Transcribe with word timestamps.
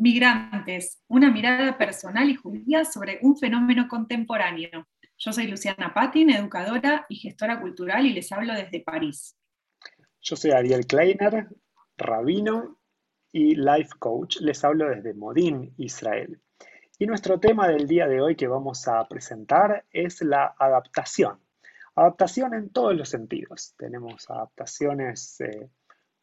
Migrantes, 0.00 1.02
una 1.08 1.30
mirada 1.30 1.76
personal 1.76 2.30
y 2.30 2.34
judía 2.34 2.86
sobre 2.86 3.18
un 3.20 3.36
fenómeno 3.36 3.86
contemporáneo. 3.86 4.88
Yo 5.18 5.30
soy 5.30 5.46
Luciana 5.46 5.92
Patin, 5.92 6.30
educadora 6.30 7.04
y 7.10 7.16
gestora 7.16 7.60
cultural 7.60 8.06
y 8.06 8.14
les 8.14 8.32
hablo 8.32 8.54
desde 8.54 8.80
París. 8.80 9.36
Yo 10.22 10.36
soy 10.36 10.52
Ariel 10.52 10.86
Kleiner, 10.86 11.48
rabino 11.98 12.78
y 13.30 13.56
life 13.56 13.90
coach. 13.98 14.38
Les 14.40 14.64
hablo 14.64 14.88
desde 14.88 15.12
Modín, 15.12 15.74
Israel. 15.76 16.40
Y 16.98 17.04
nuestro 17.04 17.38
tema 17.38 17.68
del 17.68 17.86
día 17.86 18.06
de 18.06 18.22
hoy 18.22 18.36
que 18.36 18.48
vamos 18.48 18.88
a 18.88 19.06
presentar 19.06 19.84
es 19.90 20.22
la 20.22 20.54
adaptación. 20.58 21.40
Adaptación 21.94 22.54
en 22.54 22.70
todos 22.70 22.96
los 22.96 23.10
sentidos. 23.10 23.74
Tenemos 23.76 24.30
adaptaciones 24.30 25.42
eh, 25.42 25.68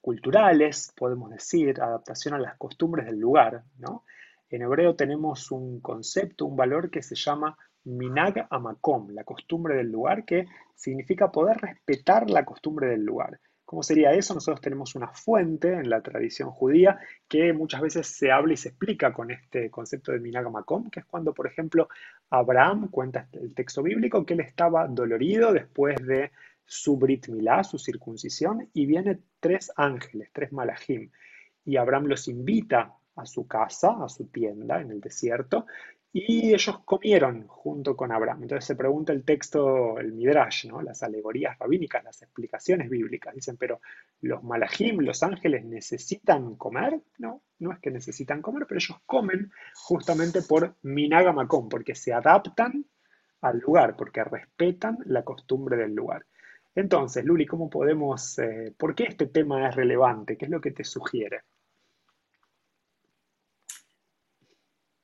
culturales, 0.07 0.93
podemos 0.95 1.29
decir, 1.31 1.81
adaptación 1.81 2.33
a 2.33 2.39
las 2.39 2.55
costumbres 2.55 3.07
del 3.07 3.19
lugar. 3.19 3.65
¿no? 3.77 4.05
En 4.49 4.61
hebreo 4.61 4.95
tenemos 4.95 5.51
un 5.51 5.81
concepto, 5.81 6.45
un 6.45 6.55
valor 6.55 6.89
que 6.89 7.03
se 7.03 7.13
llama 7.15 7.57
minag 7.83 8.47
amakom, 8.49 9.09
la 9.09 9.25
costumbre 9.25 9.75
del 9.75 9.91
lugar, 9.91 10.23
que 10.23 10.45
significa 10.73 11.29
poder 11.29 11.57
respetar 11.57 12.29
la 12.29 12.45
costumbre 12.45 12.87
del 12.87 13.03
lugar. 13.03 13.41
¿Cómo 13.65 13.83
sería 13.83 14.13
eso? 14.13 14.33
Nosotros 14.33 14.61
tenemos 14.61 14.95
una 14.95 15.09
fuente 15.09 15.73
en 15.73 15.89
la 15.89 15.99
tradición 15.99 16.51
judía 16.51 16.97
que 17.27 17.51
muchas 17.51 17.81
veces 17.81 18.07
se 18.07 18.31
habla 18.31 18.53
y 18.53 18.57
se 18.57 18.69
explica 18.69 19.11
con 19.11 19.29
este 19.29 19.69
concepto 19.69 20.13
de 20.13 20.21
minag 20.21 20.45
amakom, 20.45 20.89
que 20.89 21.01
es 21.01 21.05
cuando, 21.05 21.33
por 21.33 21.47
ejemplo, 21.47 21.89
Abraham 22.29 22.87
cuenta 22.89 23.27
el 23.33 23.53
texto 23.53 23.83
bíblico 23.83 24.25
que 24.25 24.35
él 24.35 24.39
estaba 24.39 24.87
dolorido 24.87 25.51
después 25.51 25.97
de 25.97 26.31
su 26.67 26.97
Brit 26.97 27.29
Milá, 27.29 27.63
su 27.63 27.79
circuncisión, 27.79 28.69
y 28.73 28.85
vienen 28.85 29.23
tres 29.39 29.71
ángeles, 29.75 30.29
tres 30.33 30.51
malachim, 30.51 31.09
y 31.65 31.77
Abraham 31.77 32.05
los 32.05 32.27
invita 32.27 32.93
a 33.15 33.25
su 33.25 33.47
casa, 33.47 34.03
a 34.03 34.09
su 34.09 34.27
tienda 34.27 34.79
en 34.79 34.91
el 34.91 35.01
desierto, 35.01 35.65
y 36.13 36.53
ellos 36.53 36.79
comieron 36.83 37.47
junto 37.47 37.95
con 37.95 38.11
Abraham. 38.11 38.43
Entonces 38.43 38.65
se 38.65 38.75
pregunta 38.75 39.13
el 39.13 39.23
texto, 39.23 39.99
el 39.99 40.13
Midrash, 40.13 40.65
¿no? 40.65 40.81
las 40.81 41.03
alegorías 41.03 41.57
rabínicas, 41.59 42.03
las 42.03 42.21
explicaciones 42.21 42.89
bíblicas. 42.89 43.35
Dicen, 43.35 43.57
pero 43.57 43.81
los 44.21 44.43
malachim, 44.43 44.99
los 45.01 45.21
ángeles, 45.21 45.65
necesitan 45.65 46.55
comer. 46.55 46.99
No, 47.19 47.43
no 47.59 47.71
es 47.71 47.79
que 47.79 47.91
necesitan 47.91 48.41
comer, 48.41 48.65
pero 48.67 48.79
ellos 48.79 48.97
comen 49.05 49.51
justamente 49.75 50.41
por 50.41 50.75
minagamakom, 50.81 51.69
porque 51.69 51.93
se 51.93 52.13
adaptan 52.13 52.85
al 53.41 53.59
lugar, 53.59 53.95
porque 53.95 54.23
respetan 54.23 54.97
la 55.05 55.23
costumbre 55.23 55.77
del 55.77 55.93
lugar. 55.93 56.25
Entonces, 56.77 57.25
Luli, 57.25 57.47
¿cómo 57.47 57.71
podemos, 57.71 58.37
eh, 58.37 58.71
por 58.77 58.93
qué 58.93 59.05
este 59.05 59.25
tema 59.25 59.67
es 59.67 59.75
relevante? 59.75 60.37
¿Qué 60.37 60.45
es 60.45 60.51
lo 60.51 60.61
que 60.61 60.69
te 60.69 60.83
sugiere? 60.83 61.41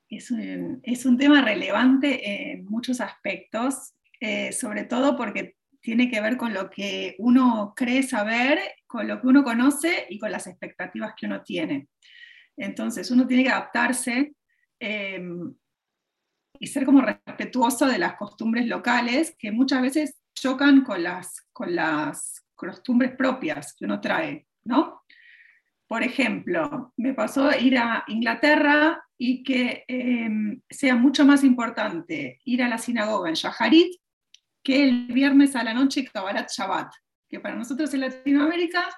Es 0.07 0.29
un, 0.29 1.17
tema 1.17 1.41
relevante 1.41 2.51
en 2.51 2.65
muchos 2.65 3.01
aspectos, 3.01 3.95
eh, 4.19 4.51
sobre 4.51 4.83
todo 4.83 5.17
porque 5.17 5.55
tiene 5.81 6.11
que 6.11 6.21
ver 6.21 6.37
con 6.37 6.53
lo 6.53 6.69
que 6.69 7.15
uno 7.17 7.73
cree 7.75 8.03
saber, 8.03 8.59
con 8.85 9.07
lo 9.07 9.19
que 9.19 9.25
uno 9.25 9.43
conoce 9.43 10.05
y 10.09 10.19
con 10.19 10.31
las 10.31 10.45
expectativas 10.45 11.15
que 11.17 11.25
uno 11.25 11.41
tiene. 11.41 11.87
Entonces, 12.55 13.09
uno 13.09 13.25
tiene 13.25 13.45
que 13.45 13.49
adaptarse 13.49 14.35
em, 14.79 15.55
y 16.59 16.67
ser 16.67 16.85
como 16.85 17.01
respetuoso 17.01 17.87
de 17.87 17.97
las 17.97 18.13
costumbres 18.13 18.67
locales 18.67 19.35
que 19.39 19.51
muchas 19.51 19.81
veces 19.81 20.22
chocan 20.33 20.83
con 20.83 21.03
las, 21.03 21.47
con 21.51 21.75
las 21.75 22.45
costumbres 22.55 23.15
propias 23.15 23.73
que 23.75 23.85
uno 23.85 23.99
trae, 23.99 24.47
¿no? 24.63 25.03
Por 25.87 26.03
ejemplo, 26.03 26.93
me 26.97 27.13
pasó 27.13 27.51
ir 27.57 27.77
a 27.77 28.03
Inglaterra 28.07 29.03
y 29.17 29.43
que 29.43 29.83
em, 29.87 30.61
sea 30.69 30.95
mucho 30.95 31.25
más 31.25 31.43
importante 31.43 32.39
ir 32.45 32.63
a 32.63 32.67
la 32.67 32.77
sinagoga 32.77 33.29
en 33.29 33.35
Shaharit 33.35 34.01
que 34.63 34.83
el 34.83 35.07
viernes 35.07 35.55
a 35.55 35.63
la 35.63 35.73
noche 35.73 36.05
Kabbalat 36.05 36.49
Shabbat, 36.49 36.91
que 37.29 37.39
para 37.39 37.55
nosotros 37.55 37.93
en 37.93 38.01
Latinoamérica 38.01 38.89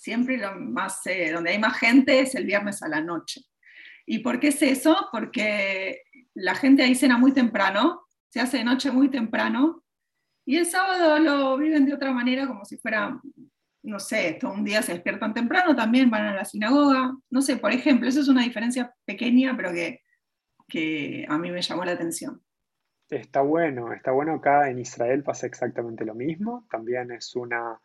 siempre 0.00 0.38
lo 0.38 0.58
más, 0.58 1.06
eh, 1.06 1.30
donde 1.32 1.50
hay 1.50 1.58
más 1.58 1.78
gente 1.78 2.20
es 2.20 2.34
el 2.34 2.46
viernes 2.46 2.82
a 2.82 2.88
la 2.88 3.02
noche. 3.02 3.42
¿Y 4.06 4.20
por 4.20 4.40
qué 4.40 4.48
es 4.48 4.62
eso? 4.62 5.08
Porque 5.12 6.02
la 6.34 6.54
gente 6.54 6.82
ahí 6.82 6.94
cena 6.94 7.18
muy 7.18 7.32
temprano, 7.32 8.02
se 8.28 8.40
hace 8.40 8.58
de 8.58 8.64
noche 8.64 8.90
muy 8.90 9.10
temprano, 9.10 9.84
y 10.50 10.56
el 10.56 10.66
sábado 10.66 11.16
lo 11.20 11.56
viven 11.56 11.86
de 11.86 11.94
otra 11.94 12.10
manera, 12.10 12.48
como 12.48 12.64
si 12.64 12.76
fuera, 12.76 13.20
no 13.84 14.00
sé, 14.00 14.36
todo 14.40 14.52
un 14.52 14.64
día 14.64 14.82
se 14.82 14.94
despiertan 14.94 15.32
temprano, 15.32 15.76
también 15.76 16.10
van 16.10 16.26
a 16.26 16.34
la 16.34 16.44
sinagoga. 16.44 17.16
No 17.30 17.40
sé, 17.40 17.58
por 17.58 17.70
ejemplo, 17.70 18.08
eso 18.08 18.18
es 18.18 18.26
una 18.26 18.42
diferencia 18.42 18.92
pequeña, 19.04 19.56
pero 19.56 19.70
que, 19.70 20.00
que 20.66 21.24
a 21.28 21.38
mí 21.38 21.52
me 21.52 21.62
llamó 21.62 21.84
la 21.84 21.92
atención. 21.92 22.42
Está 23.08 23.42
bueno, 23.42 23.92
está 23.92 24.10
bueno. 24.10 24.34
Acá 24.34 24.68
en 24.68 24.80
Israel 24.80 25.22
pasa 25.22 25.46
exactamente 25.46 26.04
lo 26.04 26.16
mismo. 26.16 26.66
También 26.68 27.12
es 27.12 27.36
una, 27.36 27.80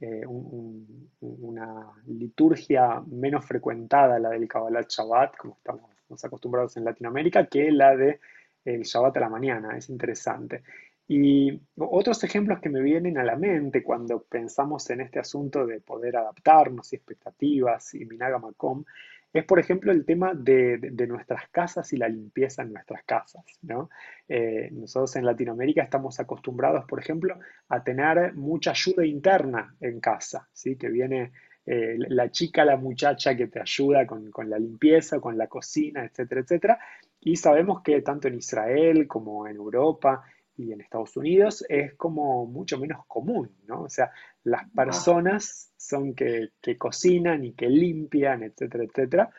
eh, 0.00 0.24
una 0.26 1.92
liturgia 2.06 3.02
menos 3.08 3.44
frecuentada, 3.44 4.18
la 4.18 4.30
del 4.30 4.48
Kabbalat 4.48 4.88
Shabbat, 4.88 5.36
como 5.36 5.58
estamos 5.58 6.24
acostumbrados 6.24 6.78
en 6.78 6.84
Latinoamérica, 6.86 7.44
que 7.44 7.70
la 7.70 7.94
de 7.94 8.20
Shabbat 8.64 9.18
a 9.18 9.20
la 9.20 9.28
mañana. 9.28 9.76
Es 9.76 9.90
interesante. 9.90 10.62
Y 11.08 11.60
otros 11.76 12.24
ejemplos 12.24 12.60
que 12.60 12.68
me 12.68 12.80
vienen 12.80 13.16
a 13.16 13.24
la 13.24 13.36
mente 13.36 13.82
cuando 13.84 14.22
pensamos 14.22 14.90
en 14.90 15.00
este 15.00 15.20
asunto 15.20 15.64
de 15.64 15.80
poder 15.80 16.16
adaptarnos 16.16 16.92
y 16.92 16.96
expectativas 16.96 17.94
y 17.94 18.04
Minagamakom, 18.04 18.84
es 19.32 19.44
por 19.44 19.58
ejemplo 19.58 19.92
el 19.92 20.04
tema 20.04 20.32
de, 20.34 20.78
nuestras 21.06 21.48
casas 21.50 21.92
y 21.92 21.96
la 21.96 22.08
limpieza 22.08 22.62
en 22.62 22.72
nuestras 22.72 23.04
casas. 23.04 23.44
¿no? 23.62 23.90
Eh, 24.28 24.68
nosotros 24.72 25.14
en 25.16 25.26
Latinoamérica 25.26 25.82
estamos 25.82 26.18
acostumbrados, 26.18 26.84
por 26.86 26.98
ejemplo, 26.98 27.38
a 27.68 27.84
tener 27.84 28.34
mucha 28.34 28.70
ayuda 28.70 29.04
interna 29.04 29.76
en 29.80 30.00
casa, 30.00 30.48
¿sí? 30.52 30.76
que 30.76 30.88
viene 30.88 31.32
eh, 31.66 31.96
la 31.98 32.30
chica, 32.30 32.64
la 32.64 32.76
muchacha 32.76 33.36
que 33.36 33.46
te 33.46 33.60
ayuda 33.60 34.06
con, 34.06 34.30
con, 34.30 34.48
la 34.48 34.58
limpieza, 34.58 35.20
con 35.20 35.36
la 35.36 35.46
cocina, 35.46 36.04
etcétera, 36.04 36.40
etcétera. 36.40 36.78
Y 37.20 37.36
sabemos 37.36 37.82
que 37.82 38.00
tanto 38.02 38.28
en 38.28 38.36
Israel 38.36 39.06
como 39.06 39.46
en 39.46 39.56
Europa 39.56 40.24
y 40.56 40.72
en 40.72 40.80
Estados 40.80 41.16
Unidos 41.16 41.64
es 41.68 41.94
como 41.94 42.46
mucho 42.46 42.78
menos 42.78 43.04
común, 43.06 43.50
¿no? 43.66 43.82
O 43.82 43.88
sea, 43.88 44.10
las 44.44 44.68
personas 44.70 45.72
son 45.76 46.14
que, 46.14 46.50
cocinan 46.78 47.44
y 47.44 47.52
que 47.52 47.68
limpian, 47.68 48.42
etcétera, 48.42 48.84
etcétera. 48.84 49.30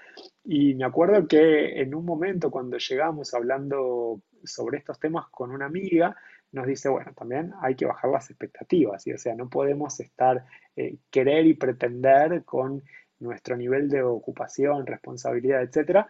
Y 0.44 0.76
me 0.76 0.86
acuerdo 0.86 1.28
que 1.28 1.82
en 1.82 1.96
un 1.96 2.06
momento 2.06 2.52
cuando 2.52 2.78
llegamos 2.78 3.34
hablando 3.34 4.22
sobre 4.44 4.78
estos 4.78 5.00
temas 5.00 5.28
con 5.30 5.52
una 5.52 5.66
amiga, 5.66 6.16
nos 6.52 6.68
dice, 6.68 6.90
bueno, 6.90 7.12
también 7.14 7.52
hay 7.62 7.76
que 7.76 7.86
bajar 7.86 8.12
las 8.12 8.30
expectativas, 8.30 9.04
¿sí? 9.04 9.12
o 9.12 9.18
sea, 9.18 9.36
no 9.36 9.50
podemos 9.50 10.00
estar, 10.00 10.46
eh, 10.76 10.98
querer 11.10 11.46
y 11.46 11.56
pretender 11.56 12.44
con 12.46 12.84
nuestro 13.20 13.58
nivel 13.58 13.90
de 13.90 14.04
ocupación, 14.04 14.86
responsabilidad, 14.86 15.62
etcétera, 15.62 16.08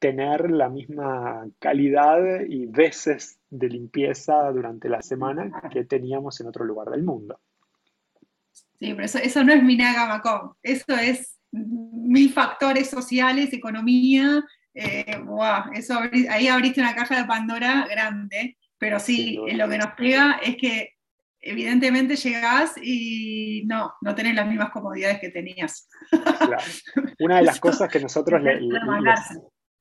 tener 0.00 0.50
la 0.50 0.68
misma 0.68 1.46
calidad 1.58 2.40
y 2.48 2.66
veces 2.66 3.38
de 3.50 3.68
limpieza 3.68 4.50
durante 4.50 4.88
la 4.88 5.02
semana 5.02 5.62
que 5.70 5.84
teníamos 5.84 6.40
en 6.40 6.48
otro 6.48 6.64
lugar 6.64 6.88
del 6.88 7.04
mundo. 7.04 7.38
Sí, 8.78 8.94
pero 8.94 9.04
eso, 9.04 9.44
no 9.44 9.52
es 9.52 9.62
Minagamacón, 9.62 10.54
eso 10.62 10.96
es 10.96 11.38
mil 11.52 12.32
factores 12.32 12.88
sociales, 12.88 13.52
economía, 13.52 14.42
eh, 14.72 15.22
eso 15.74 15.98
ahí 16.30 16.48
abriste 16.48 16.80
una 16.80 16.94
caja 16.94 17.20
de 17.20 17.26
Pandora 17.26 17.86
grande, 17.90 18.56
pero 18.78 18.98
sí, 18.98 19.38
lo 19.52 19.68
que 19.68 19.78
nos 19.78 19.92
pega 19.92 20.40
es 20.42 20.56
que 20.56 20.94
evidentemente 21.42 22.16
llegás 22.16 22.72
y 22.82 23.64
no, 23.66 23.92
no 24.00 24.14
tenés 24.14 24.34
las 24.34 24.46
mismas 24.46 24.70
comodidades 24.70 25.20
que 25.20 25.28
tenías. 25.28 25.88
Claro. 26.10 26.64
Una 27.18 27.36
de 27.36 27.42
las 27.42 27.60
cosas 27.60 27.90
que 27.90 28.00
nosotros 28.00 28.42
le, 28.42 28.60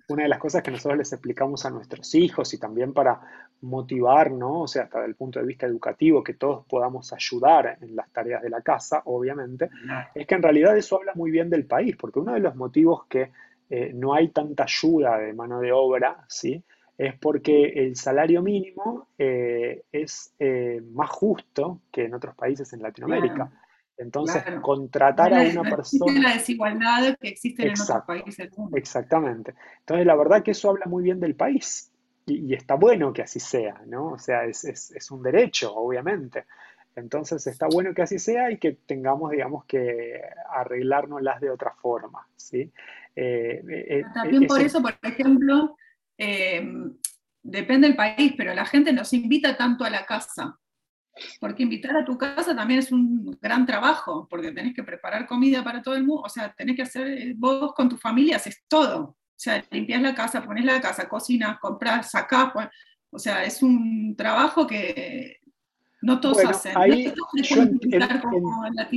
una 0.10 0.24
de 0.24 0.30
las 0.30 0.40
cosas 0.40 0.64
que 0.64 0.72
nosotros 0.72 0.98
les 0.98 1.14
explicamos 1.14 1.66
a 1.66 1.70
nuestros 1.70 2.14
hijos 2.16 2.54
y 2.54 2.58
también 2.58 2.94
para 2.94 3.20
motivar, 3.62 4.32
¿no? 4.32 4.62
O 4.62 4.68
sea, 4.68 4.84
hasta 4.84 5.06
el 5.06 5.16
punto 5.16 5.40
de 5.40 5.46
vista 5.46 5.66
educativo, 5.66 6.24
que 6.24 6.34
todos 6.34 6.66
podamos 6.66 7.12
ayudar 7.14 7.78
en 7.82 7.96
las 7.96 8.10
tareas 8.12 8.42
de 8.42 8.50
la 8.50 8.62
casa, 8.62 9.02
obviamente, 9.06 9.70
es 10.16 10.26
que 10.26 10.36
en 10.36 10.44
realidad 10.44 10.78
eso 10.78 10.98
habla 10.98 11.14
muy 11.16 11.32
bien 11.32 11.50
del 11.50 11.66
país, 11.66 11.96
porque 11.96 12.20
uno 12.20 12.34
de 12.34 12.40
los 12.40 12.56
motivos 12.56 13.06
que 13.06 13.32
eh, 13.70 13.92
no 13.94 14.14
hay 14.14 14.30
tanta 14.30 14.64
ayuda 14.64 15.18
de 15.18 15.34
mano 15.34 15.60
de 15.60 15.72
obra, 15.72 16.26
¿sí? 16.28 16.64
Es 16.98 17.16
porque 17.16 17.66
el 17.76 17.96
salario 17.96 18.42
mínimo 18.42 19.08
eh, 19.18 19.84
es 19.92 20.34
eh, 20.40 20.82
más 20.92 21.10
justo 21.10 21.82
que 21.92 22.06
en 22.06 22.14
otros 22.14 22.36
países 22.36 22.74
en 22.74 22.82
Latinoamérica. 22.82 23.52
Entonces, 24.00 24.42
contratar 24.62 25.34
a 25.34 25.42
una 25.42 25.69
persona... 25.69 26.22
la 26.22 26.34
desigualdad 26.34 27.18
que 27.19 27.28
existe 27.28 27.68
en 27.68 27.74
otros 27.74 28.04
países. 28.07 28.50
Exactamente. 28.74 29.56
Entonces, 29.80 30.06
la 30.06 30.16
verdad 30.16 30.42
que 30.42 30.51
eso 30.51 30.69
habla 30.69 30.86
muy 30.86 31.04
bien 31.04 31.19
del 31.19 31.36
país. 31.36 31.92
Y, 32.25 32.54
está 32.54 32.75
bueno 32.75 33.12
que 33.12 33.24
así 33.24 33.42
sea, 33.42 33.81
¿no? 33.88 34.12
O 34.12 34.18
sea, 34.18 34.46
es, 34.46 35.12
un 35.12 35.22
derecho, 35.22 35.75
obviamente. 35.75 36.46
Entonces 36.96 37.46
está 37.48 37.68
bueno 37.68 37.94
que 37.94 38.01
así 38.01 38.19
sea 38.19 38.51
y 38.51 38.57
que 38.57 38.74
tengamos, 38.86 39.31
digamos, 39.31 39.66
que 39.66 40.22
arreglárnoslas 40.50 41.42
de 41.42 41.50
otra 41.50 41.72
forma, 41.72 42.25
¿sí? 42.36 42.72
Eh, 43.16 43.63
eh, 43.68 44.04
También 44.13 44.48
por 44.48 44.62
eso, 44.62 44.81
por 44.81 44.98
ejemplo, 45.02 45.75
depende 46.18 47.88
del 47.88 47.98
país, 47.98 48.34
pero 48.38 48.54
la 48.54 48.66
gente 48.66 48.94
nos 48.94 49.12
invita 49.12 49.57
tanto 49.57 49.84
a 49.84 49.90
la 49.90 50.06
casa. 50.06 50.59
Porque 51.39 51.63
invitar 51.63 51.95
a 51.95 52.06
tu 52.06 52.18
casa 52.18 52.56
también 52.56 52.80
es 52.80 52.92
un 52.92 53.38
gran 53.42 53.66
trabajo, 53.66 54.27
porque 54.30 54.51
tenés 54.51 54.74
que 54.74 54.83
preparar 54.83 55.25
comida 55.27 55.63
para 55.63 55.81
todo 55.81 55.95
el 55.95 56.04
mundo, 56.06 56.24
o 56.24 56.30
sea, 56.30 56.54
tenés 56.54 56.75
que 56.75 56.83
hacer, 56.83 57.33
vos 57.36 57.74
con 57.74 57.89
tu 57.89 57.98
familia 57.98 58.38
haces 58.38 58.63
todo. 58.68 59.01
O 59.01 59.42
sea, 59.42 59.63
limpias 59.71 60.01
la 60.01 60.13
casa, 60.13 60.44
pones 60.44 60.66
la 60.66 60.81
casa, 60.81 61.07
cocinas, 61.07 61.60
compras, 61.60 62.12
sacás, 62.12 62.51
o 63.12 63.19
sea, 63.19 63.44
es 63.44 63.63
un 63.63 64.16
trabajo 64.18 64.68
que 64.68 65.39
no 66.01 66.19
todos 66.19 66.44
hacen. 66.46 66.78
Ahí 66.78 67.13
yo 67.42 67.63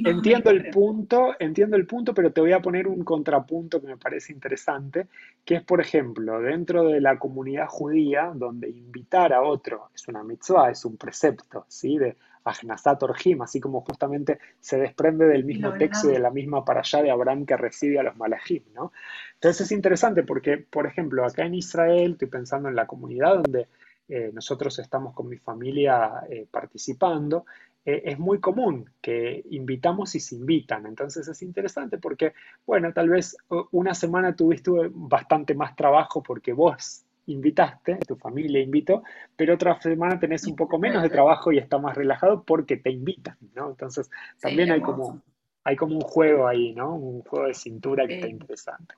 entiendo 0.05 0.51
el 0.51 0.71
punto, 0.71 1.35
entiendo 1.39 1.77
el 1.77 1.87
punto, 1.87 2.15
pero 2.15 2.33
te 2.33 2.41
voy 2.41 2.53
a 2.53 2.61
poner 2.61 2.87
un 2.87 3.03
contrapunto 3.05 3.81
que 3.81 3.89
me 3.89 3.97
parece 3.97 4.33
interesante, 4.33 5.09
que 5.45 5.57
es, 5.57 5.63
por 5.63 5.81
ejemplo, 5.81 6.41
dentro 6.41 6.85
de 6.85 7.01
la 7.01 7.19
comunidad 7.19 7.67
judía, 7.69 8.33
donde 8.35 8.69
invitar 8.69 9.33
a 9.33 9.43
otro 9.43 9.91
es 9.95 10.07
una 10.09 10.23
mitzvah, 10.23 10.71
es 10.71 10.85
un 10.85 10.97
precepto, 10.97 11.65
¿sí? 11.69 11.99
De 11.99 12.17
Ahnasat 12.45 13.03
Orjim, 13.03 13.43
así 13.43 13.61
como 13.61 13.81
justamente 13.83 14.39
se 14.61 14.79
desprende 14.79 15.27
del 15.27 15.45
mismo 15.45 15.73
texto 15.75 16.09
y 16.11 16.15
de 16.15 16.19
la 16.19 16.31
misma 16.31 16.65
para 16.65 16.81
allá 16.81 17.03
de 17.03 17.11
Abraham 17.11 17.47
que 17.47 17.57
recibe 17.57 17.99
a 17.99 18.03
los 18.03 18.17
Malachim, 18.17 18.63
¿no? 18.75 18.93
Entonces 19.35 19.67
es 19.67 19.73
interesante 19.73 20.23
porque, 20.23 20.59
por 20.59 20.87
ejemplo, 20.87 21.25
acá 21.25 21.45
en 21.45 21.55
Israel, 21.55 22.13
estoy 22.13 22.29
pensando 22.29 22.69
en 22.69 22.77
la 22.77 22.87
comunidad 22.87 23.43
donde 23.43 23.67
eh, 24.09 24.31
nosotros 24.33 24.79
estamos 24.79 25.15
con 25.15 25.29
mi 25.29 25.39
familia 25.39 26.25
eh, 26.29 26.47
participando, 26.51 27.47
eh, 27.85 28.03
es 28.05 28.19
muy 28.19 28.41
común 28.41 28.91
que 29.01 29.43
invitamos 29.51 30.15
y 30.15 30.21
se 30.21 30.37
invitan. 30.37 30.87
Entonces 30.87 31.27
es 31.29 31.43
interesante 31.43 31.99
porque, 31.99 32.35
bueno, 32.67 32.93
tal 32.93 33.09
vez 33.09 33.37
una 33.73 33.95
semana 33.95 34.37
tuviste 34.37 34.71
bastante 34.91 35.55
más 35.55 35.75
trabajo 35.75 36.23
porque 36.23 36.53
vos 36.53 37.05
invitaste, 37.27 37.99
tu 38.07 38.17
familia 38.17 38.61
invitó, 38.61 39.03
pero 39.37 39.55
otra 39.55 39.81
semana 39.81 40.19
tenés 40.19 40.47
un 40.47 40.57
poco 40.57 40.79
menos 40.79 41.03
de 41.03 41.09
trabajo 41.09 41.53
y 41.53 41.59
está 41.59 41.79
más 41.79 41.97
relajado 41.97 42.43
porque 42.43 42.77
te 42.77 42.91
invitan, 42.91 43.37
¿no? 43.55 43.71
Entonces 43.71 44.11
también 44.41 44.73
hay 44.73 44.81
como, 44.81 45.23
hay 45.65 45.77
como 45.77 45.95
un 45.95 46.03
juego 46.03 46.49
ahí, 46.49 46.75
¿no? 46.75 46.95
Un 46.95 47.23
juego 47.23 47.47
de 47.47 47.55
cintura 47.55 48.07
que 48.07 48.17
está 48.17 48.29
interesante. 48.29 48.95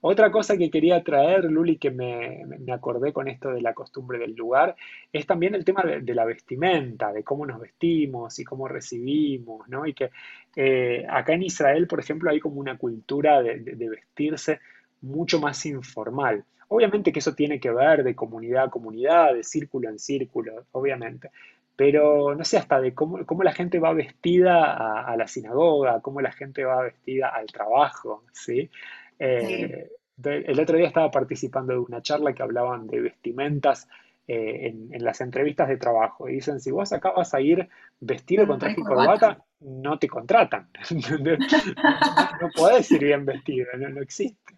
Otra 0.00 0.30
cosa 0.30 0.56
que 0.56 0.70
quería 0.70 1.02
traer, 1.02 1.44
Luli, 1.44 1.78
que 1.78 1.90
me, 1.90 2.44
acordé 2.72 3.12
con 3.12 3.28
esto 3.28 3.50
de 3.50 3.62
la 3.62 3.72
costumbre 3.72 4.18
del 4.18 4.34
lugar, 4.34 4.76
es 5.12 5.26
también 5.26 5.54
el 5.54 5.64
tema 5.64 5.82
de, 5.82 6.14
la 6.14 6.24
vestimenta, 6.24 7.12
de 7.12 7.24
cómo 7.24 7.46
nos 7.46 7.60
vestimos 7.60 8.38
y 8.38 8.44
cómo 8.44 8.68
recibimos, 8.68 9.68
¿no? 9.68 9.86
Y 9.86 9.94
que 9.94 10.10
eh, 10.54 11.04
acá 11.08 11.32
en 11.32 11.44
Israel, 11.44 11.86
por 11.86 12.00
ejemplo, 12.00 12.30
hay 12.30 12.40
como 12.40 12.60
una 12.60 12.76
cultura 12.76 13.42
de, 13.42 13.88
vestirse 13.88 14.60
mucho 15.02 15.40
más 15.40 15.64
informal. 15.66 16.44
Obviamente 16.68 17.12
que 17.12 17.20
eso 17.20 17.34
tiene 17.34 17.60
que 17.60 17.70
ver 17.70 18.02
de 18.04 18.14
comunidad 18.14 18.64
a 18.64 18.70
comunidad, 18.70 19.34
de 19.34 19.44
círculo 19.44 19.88
en 19.88 19.98
círculo, 19.98 20.66
obviamente. 20.72 21.30
Pero 21.74 22.34
no 22.34 22.44
sé, 22.44 22.58
hasta 22.58 22.80
de 22.80 22.94
cómo, 22.94 23.42
la 23.42 23.52
gente 23.52 23.78
va 23.78 23.92
vestida 23.92 24.72
a, 24.72 25.02
a, 25.02 25.16
la 25.16 25.26
sinagoga, 25.26 26.00
cómo 26.00 26.20
la 26.20 26.32
gente 26.32 26.64
va 26.64 26.82
vestida 26.82 27.28
al 27.28 27.46
trabajo, 27.46 28.24
¿sí? 28.32 28.70
Eh, 29.18 29.88
el 30.24 30.60
otro 30.60 30.76
día 30.76 30.86
estaba 30.86 31.10
participando 31.10 31.72
de 31.74 31.78
una 31.78 32.02
charla 32.02 32.32
que 32.32 32.42
hablaban 32.42 32.86
de 32.86 33.00
vestimentas 33.00 33.86
eh, 34.28 34.74
en, 34.90 35.04
las 35.04 35.20
entrevistas 35.20 35.68
de 35.68 35.76
trabajo 35.76 36.28
y 36.28 36.34
dicen, 36.34 36.58
si 36.58 36.72
vos 36.72 36.92
acá 36.92 37.12
vas 37.12 37.32
a 37.32 37.40
ir 37.40 37.68
vestido 38.00 38.46
con 38.46 38.58
traje 38.58 38.80
y 38.80 38.82
corbata, 38.82 39.38
no 39.60 39.98
te 39.98 40.08
contratan. 40.08 40.68
no, 42.40 42.48
podés 42.56 42.90
ir 42.90 43.04
bien 43.04 43.24
vestido, 43.24 43.66
no, 43.78 44.00
existe. 44.00 44.56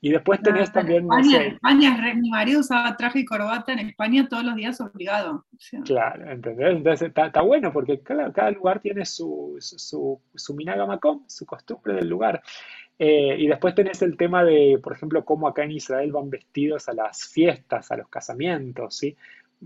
Y 0.00 0.10
después 0.10 0.42
tenés 0.42 0.72
también... 0.72 1.04
España, 1.04 1.42
España, 1.44 2.14
mi 2.14 2.30
marido 2.30 2.60
usaba 2.60 2.96
traje 2.96 3.20
y 3.20 3.24
corbata 3.24 3.72
en 3.72 3.78
España 3.80 4.26
todos 4.28 4.44
los 4.44 4.56
días 4.56 4.80
obligado. 4.80 5.44
Claro, 5.84 6.30
¿entendés? 6.30 6.76
Entonces 6.76 7.12
está, 7.14 7.42
bueno 7.42 7.72
porque 7.72 8.00
cada 8.00 8.50
lugar 8.50 8.80
tiene 8.80 9.04
su, 9.06 9.56
su, 9.60 9.78
su, 9.78 10.20
su 10.34 10.56
su 11.28 11.46
costumbre 11.46 11.94
del 11.94 12.08
lugar. 12.08 12.42
Eh, 12.98 13.36
y 13.38 13.46
después 13.46 13.74
tenés 13.74 14.00
el 14.02 14.16
tema 14.16 14.42
de, 14.42 14.78
por 14.82 14.94
ejemplo, 14.94 15.24
cómo 15.24 15.48
acá 15.48 15.64
en 15.64 15.72
Israel 15.72 16.12
van 16.12 16.30
vestidos 16.30 16.88
a 16.88 16.94
las 16.94 17.24
fiestas, 17.28 17.90
a 17.90 17.96
los 17.96 18.08
casamientos, 18.08 18.96
¿sí? 18.96 19.16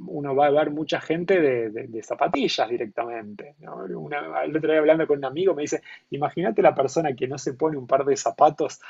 Uno 0.07 0.35
va 0.35 0.47
a 0.47 0.51
ver 0.51 0.71
mucha 0.71 1.01
gente 1.01 1.41
de, 1.41 2.03
zapatillas 2.03 2.69
directamente. 2.69 3.57
¿no? 3.61 3.85
el 3.85 4.57
otro 4.57 4.71
día 4.71 4.79
hablando 4.79 5.07
con 5.07 5.19
un 5.19 5.25
amigo 5.25 5.55
me 5.55 5.63
dice, 5.63 5.83
imagínate 6.11 6.63
la 6.63 6.75
persona 6.75 7.15
que 7.15 7.27
no 7.27 7.39
se 7.39 7.55
pone 7.55 7.77
un 7.77 7.87
par 7.87 8.05
de 8.05 8.17
zapatos 8.17 8.81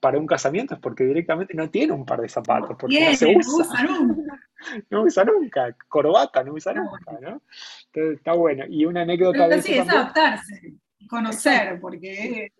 para 0.00 0.18
un 0.18 0.26
casamiento 0.26 0.74
es 0.74 0.80
porque 0.80 1.04
directamente 1.04 1.54
no 1.54 1.70
tiene 1.70 1.92
un 1.92 2.04
par 2.04 2.20
de 2.20 2.28
zapatos, 2.28 2.76
porque 2.78 3.10
no 3.10 3.16
se 3.16 3.36
usa. 3.36 3.82
Nunca. 3.82 4.40
no 4.90 5.02
usa 5.02 5.24
nunca. 5.24 5.76
Corbata 5.88 6.42
no 6.42 6.54
usa 6.54 6.74
nunca, 6.74 7.12
¿no? 7.20 7.42
Entonces 7.86 8.18
está 8.18 8.32
bueno. 8.34 8.64
Y 8.68 8.84
una 8.84 9.02
anécdota 9.02 9.48
de 9.48 9.62
sí, 9.62 9.74
es 9.74 9.88
adaptarse, 9.88 10.74
conocer, 11.08 11.80
porque 11.80 12.52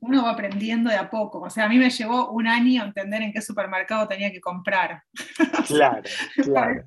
uno 0.00 0.24
va 0.24 0.30
aprendiendo 0.30 0.90
de 0.90 0.96
a 0.96 1.08
poco. 1.08 1.40
O 1.40 1.50
sea, 1.50 1.64
a 1.64 1.68
mí 1.68 1.78
me 1.78 1.90
llevó 1.90 2.30
un 2.30 2.46
año 2.46 2.84
entender 2.84 3.22
en 3.22 3.32
qué 3.32 3.40
supermercado 3.40 4.08
tenía 4.08 4.30
que 4.30 4.40
comprar. 4.40 5.02
Claro, 5.66 6.02
claro. 6.42 6.84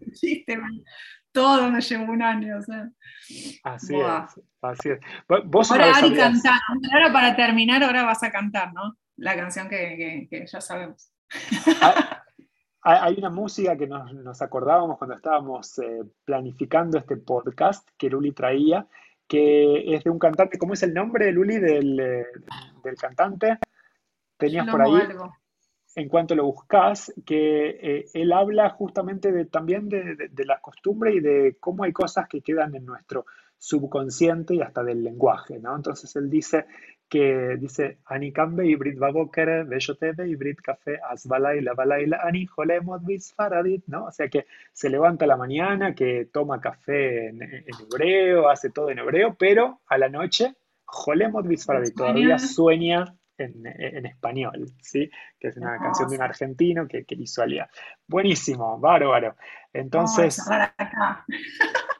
todo 1.32 1.72
me 1.72 1.82
llevó 1.82 2.12
un 2.12 2.22
año. 2.22 2.58
O 2.58 2.62
sea. 2.62 2.90
Así 3.64 3.96
es, 3.96 4.06
así 4.62 4.90
es. 4.90 5.00
ahora, 5.30 5.92
Ari 5.96 6.18
ahora 6.20 7.14
para 7.14 7.36
terminar, 7.36 7.84
ahora 7.84 8.04
vas 8.04 8.22
a 8.24 8.32
cantar, 8.32 8.74
¿no? 8.74 8.98
La 9.18 9.36
canción 9.36 9.70
que, 9.70 10.28
ya 10.30 10.62
sabemos. 10.62 11.12
Hay, 12.88 13.16
una 13.16 13.32
música 13.32 13.76
que 13.76 13.88
nos, 13.88 14.42
acordábamos 14.44 15.00
cuando 15.00 15.16
estábamos 15.16 15.80
eh, 15.80 16.04
planificando 16.24 17.00
este 17.00 17.18
podcast 17.18 17.90
que 17.98 18.12
Luli 18.12 18.32
traía, 18.32 18.88
que 19.28 19.96
es 19.96 20.04
de 20.04 20.10
un 20.10 20.20
cantante, 20.20 20.58
¿cómo 20.58 20.74
es 20.74 20.84
el 20.84 20.94
nombre, 20.94 21.32
Luli, 21.32 21.60
del, 21.60 22.00
eh, 22.00 22.26
del 22.84 22.96
cantante? 22.96 23.58
Tenías 24.38 24.68
por 24.70 24.82
ahí, 24.82 25.02
en 25.96 26.10
cuanto 26.10 26.36
lo 26.36 26.46
buscas, 26.46 27.14
que 27.26 27.70
eh, 27.70 28.06
él 28.14 28.34
habla 28.34 28.70
justamente 28.70 29.32
de, 29.32 29.46
también 29.46 29.88
de, 29.90 30.16
de, 30.16 30.28
de, 30.28 30.46
la 30.46 30.60
costumbre 30.60 31.14
y 31.14 31.20
de 31.22 31.58
cómo 31.60 31.84
hay 31.84 31.94
cosas 31.94 32.28
que 32.28 32.42
quedan 32.42 32.76
en 32.76 32.86
nuestro 32.86 33.26
subconsciente 33.58 34.56
y 34.56 34.62
hasta 34.62 34.84
del 34.84 35.04
lenguaje, 35.04 35.58
¿no? 35.60 35.76
Entonces 35.76 36.16
él 36.16 36.30
dice 36.30 36.66
que 37.10 37.58
dice, 37.58 38.00
Ani 38.06 38.32
kambe 38.32 38.66
ibrit 38.68 38.98
babokere, 38.98 39.64
beshotebe 39.64 40.28
ibrit 40.28 40.62
café 40.62 41.00
asbalaila 41.10 41.74
balaila 41.74 42.20
ani 42.24 42.46
jolemot 42.46 43.02
faradit, 43.36 43.84
¿no? 43.88 44.06
O 44.06 44.12
sea 44.12 44.28
que 44.28 44.46
se 44.74 44.90
levanta 44.90 45.26
a 45.26 45.28
la 45.28 45.38
mañana, 45.38 45.94
que 45.94 46.30
toma 46.32 46.60
café 46.60 47.28
en, 47.28 47.42
hebreo, 47.42 48.50
hace 48.50 48.70
todo 48.70 48.90
en 48.90 49.00
hebreo, 49.00 49.36
pero 49.38 49.82
a 49.88 49.98
la 49.98 50.10
noche, 50.10 50.56
jolemot 50.86 51.46
faradit, 51.58 51.96
todavía 51.96 52.40
sueña 52.40 53.16
en, 53.38 54.06
español, 54.06 54.68
¿sí? 54.82 55.10
Que 55.40 55.50
es 55.50 55.58
una 55.58 55.78
canción 55.78 56.10
de 56.10 56.16
un 56.16 56.22
argentino 56.22 56.88
que, 56.88 57.06
que 57.06 57.16
hizo. 57.16 57.44
Buenísimo, 58.08 58.80
bárbaro. 58.80 59.36
Entonces... 59.74 60.42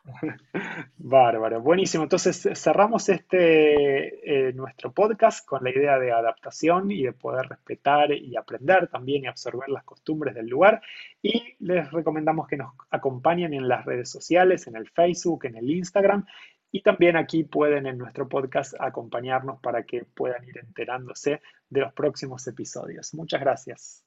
Bárbaro, 0.98 1.62
buenísimo. 1.62 2.04
Entonces 2.04 2.50
cerramos 2.54 3.10
este 3.10 4.50
eh, 4.50 4.54
nuestro 4.54 4.92
podcast 4.92 5.46
con 5.46 5.64
la 5.64 5.72
idea 5.72 5.98
de 6.00 6.12
adaptación 6.12 6.92
y 6.92 7.04
de 7.04 7.14
poder 7.14 7.48
respetar 7.48 8.12
y 8.12 8.36
aprender 8.36 8.88
también 8.88 9.24
y 9.24 9.28
absorber 9.28 9.70
las 9.70 9.84
costumbres 9.84 10.36
del 10.36 10.48
lugar. 10.48 10.82
Y 11.22 11.56
les 11.60 11.92
recomendamos 11.92 12.48
que 12.48 12.58
nos 12.58 12.74
acompañen 12.90 13.54
en 13.54 13.68
las 13.68 13.86
redes 13.86 14.10
sociales, 14.10 14.68
en 14.68 14.76
el 14.76 14.90
Facebook, 14.90 15.46
en 15.46 15.58
el 15.58 15.70
Instagram. 15.70 16.26
Y 16.72 16.82
también 16.82 17.16
aquí 17.16 17.44
pueden 17.44 17.86
en 17.86 17.98
nuestro 17.98 18.28
podcast 18.28 18.74
acompañarnos 18.80 19.60
para 19.62 19.84
que 19.84 20.04
puedan 20.04 20.44
ir 20.46 20.58
enterándose 20.58 21.42
de 21.70 21.82
los 21.82 21.94
próximos 21.94 22.46
episodios. 22.48 23.14
Muchas 23.14 23.40
gracias. 23.40 24.04